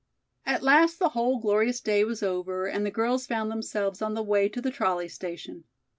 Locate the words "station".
5.09-5.65